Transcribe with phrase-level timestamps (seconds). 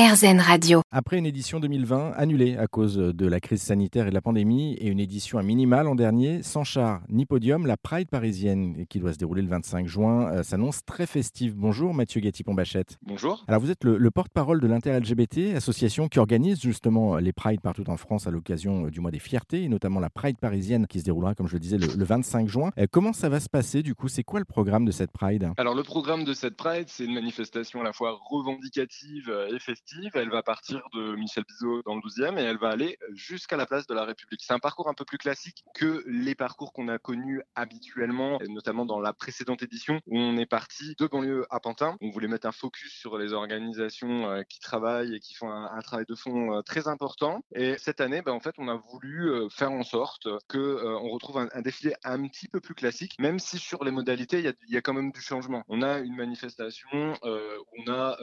[0.00, 0.80] RZN Radio.
[0.90, 4.72] Après une édition 2020 annulée à cause de la crise sanitaire et de la pandémie
[4.76, 8.98] et une édition à minimal l'an dernier, sans char ni podium, la Pride parisienne qui
[8.98, 11.54] doit se dérouler le 25 juin euh, s'annonce très festive.
[11.54, 12.96] Bonjour Mathieu Gatti-Pombachette.
[13.02, 13.44] Bonjour.
[13.46, 17.98] Alors vous êtes le, porte-parole de l'Inter-LGBT, association qui organise justement les Prides partout en
[17.98, 21.04] France à l'occasion euh, du mois des fiertés et notamment la Pride parisienne qui se
[21.04, 22.70] déroulera, comme je le disais, le, 25 juin.
[22.78, 24.08] Euh, comment ça va se passer du coup?
[24.08, 25.50] C'est quoi le programme de cette Pride?
[25.58, 29.89] Alors le programme de cette Pride, c'est une manifestation à la fois revendicative et festive
[30.14, 33.66] elle va partir de Michel Bizot dans le 12e et elle va aller jusqu'à la
[33.66, 34.40] place de la République.
[34.42, 38.84] C'est un parcours un peu plus classique que les parcours qu'on a connus habituellement, notamment
[38.86, 41.96] dans la précédente édition où on est parti de banlieue à Pantin.
[42.00, 45.80] On voulait mettre un focus sur les organisations euh, qui travaillent et qui font un,
[45.80, 47.42] travail de fond euh, très important.
[47.54, 51.10] Et cette année, ben, en fait, on a voulu euh, faire en sorte que on
[51.10, 54.76] retrouve un, défilé un petit peu plus classique, même si sur les modalités, il y
[54.76, 55.64] a, quand même du changement.
[55.68, 58.16] On a une manifestation, on a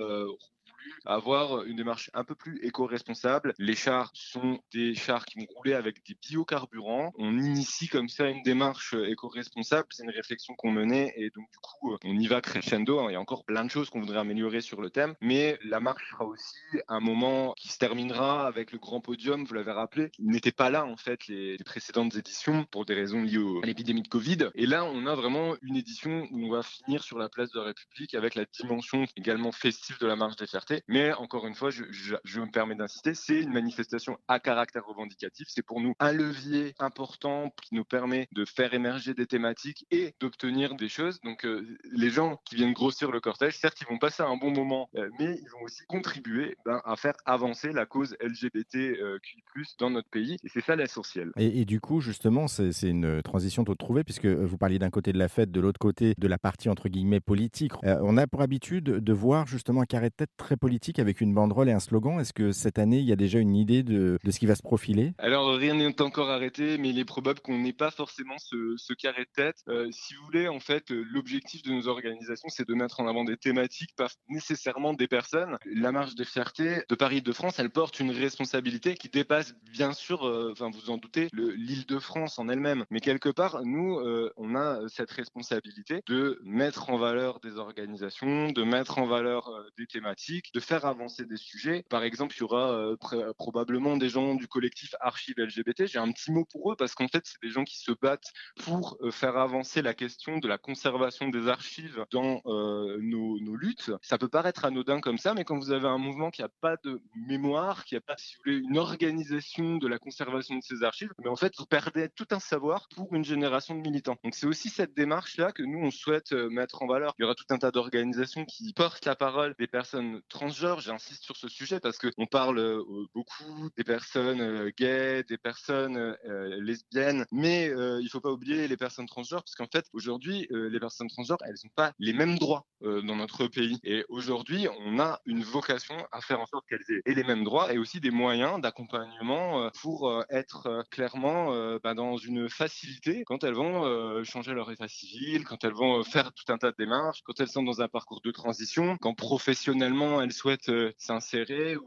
[1.05, 3.54] avoir une démarche un peu plus éco-responsable.
[3.58, 7.13] Les chars sont des chars qui vont rouler avec des biocarburants.
[7.18, 9.88] On initie comme ça une démarche éco-responsable.
[9.91, 13.10] C'est une réflexion qu'on menait et donc du coup, on y va crescendo.
[13.10, 15.79] Il y a encore plein de choses qu'on voudrait améliorer sur le thème, mais la
[15.79, 16.55] marche sera aussi
[16.88, 19.46] un moment qui se terminera avec le grand podium.
[19.46, 23.21] Vous l'avez rappelé, il n'était pas là en fait les, précédentes éditions pour des raisons
[23.21, 24.49] liées à l'épidémie de Covid.
[24.55, 27.60] Et là, on a vraiment une édition où on va finir sur la place de
[27.60, 30.48] la République avec la dimension également festive de la marche des
[30.87, 35.48] mais encore une fois, je, me permets d'insister, c'est une manifestation à caractère revendicatif.
[35.49, 40.13] C'est pour nous un levier important qui nous permet de faire émerger des thématiques et
[40.20, 41.20] d'obtenir des choses.
[41.21, 44.51] Donc euh, les gens qui viennent grossir le cortège, certes, ils vont passer un bon
[44.51, 49.90] moment, euh, mais ils vont aussi contribuer ben, à faire avancer la cause LGBTQI+ dans
[49.90, 50.38] notre pays.
[50.43, 51.32] Et c'est ça l'essentiel.
[51.38, 55.18] Et, du coup, justement, c'est une transition toute trouvée puisque vous parliez d'un côté de
[55.18, 57.71] la fête, de l'autre côté de la partie entre guillemets politique.
[57.84, 61.22] Euh, on a pour habitude de voir justement un carré de tête très politique avec
[61.22, 62.20] une banderole et un slogan.
[62.20, 64.63] Est-ce que cette année, il y a déjà une idée de, ce qui va se
[64.63, 65.13] profiler?
[65.18, 69.25] Alors, rien n'est encore arrêté, mais il est probable qu'on n'ait pas forcément ce, carré
[69.25, 69.63] de tête.
[69.67, 73.23] Euh, si vous voulez, en fait, l'objectif de nos organisations, c'est de mettre en avant
[73.23, 75.57] des thématiques, pas nécessairement des personnes.
[75.66, 79.94] La marche des fiertés de Paris de France, elle porte une responsabilité qui dépasse, bien
[79.94, 82.85] sûr, euh, enfin, vous en doutez, l'île de France en elle-même.
[82.90, 88.51] Mais quelque part, nous, euh, on a cette responsabilité de mettre en valeur des organisations,
[88.51, 91.84] de mettre en valeur des thématiques, de faire avancer des sujets.
[91.90, 95.85] Par exemple, il y aura euh, probablement des gens du collectif Archive LGBT.
[95.85, 98.31] J'ai un petit mot pour eux parce qu'en fait, c'est des gens qui se battent
[98.63, 103.91] pour euh, faire avancer la question de la conservation des archives dans euh, nos, luttes.
[104.02, 106.75] Ça peut paraître anodin comme ça, mais quand vous avez un mouvement qui n'a pas
[106.84, 110.84] de mémoire, qui n'a pas, si vous voulez, une organisation de la conservation de ces
[110.84, 114.18] archives, mais en fait, vous perdez tout un savoir pour une génération de militants.
[114.24, 117.14] Donc, c'est aussi cette démarche-là que nous, on souhaite mettre en valeur.
[117.18, 120.36] Il y aura tout un tas d'organisations qui portent la parole des personnes trans
[120.79, 122.83] J'insiste sur ce sujet parce qu'on parle euh,
[123.15, 127.71] beaucoup des personnes euh, gays, des personnes euh, lesbiennes, mais
[128.01, 131.55] il faut pas oublier les personnes transgenres parce qu'en fait, aujourd'hui, les personnes transgenres, elles
[131.63, 133.79] n'ont pas les mêmes droits dans notre pays.
[133.83, 137.73] Et aujourd'hui, on a une vocation à faire en sorte qu'elles aient les mêmes droits
[137.73, 144.23] et aussi des moyens d'accompagnement pour être clairement bah, dans une facilité quand elles vont
[144.23, 147.49] changer leur état civil, quand elles vont faire tout un tas de démarches, quand elles
[147.49, 151.77] sont dans un parcours de transition, quand professionnellement elles souhaitent euh, s'insérer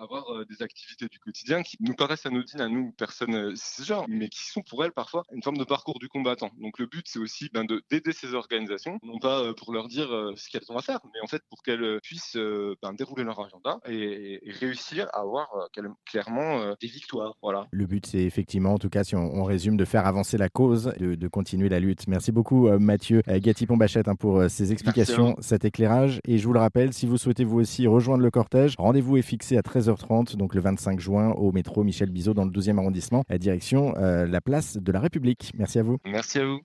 [0.00, 4.28] avoir euh, des activités du quotidien qui nous paraissent anodines à nous, personnes genre, mais
[4.28, 6.50] qui sont pour elles parfois une forme de parcours du combattant.
[6.60, 10.48] Donc le but, c'est aussi ben, d'aider ces organisations, non pas pour leur dire ce
[10.48, 14.40] qu'elles ont à faire, mais en fait pour qu'elles puissent ben, dérouler leur agenda et,
[14.60, 15.48] réussir à avoir
[16.06, 17.34] clairement des victoires.
[17.42, 17.66] Voilà.
[17.70, 20.92] Le but, c'est effectivement, en tout cas, si on, résume, de faire avancer la cause,
[20.98, 22.08] de, de continuer la lutte.
[22.08, 26.20] Merci beaucoup, Mathieu Gatti-Pombachette, hein, pour ces explications, cet éclairage.
[26.26, 28.74] Et je vous le rappelle, si vous souhaitez vous aussi rejoindre le cortège.
[28.78, 32.50] Rendez-vous est fixé à 13h30, donc le 25 juin, au métro Michel Bizot dans le
[32.50, 35.52] 12e arrondissement, à direction euh, la place de la République.
[35.56, 35.98] Merci à vous.
[36.04, 36.60] Merci à vous.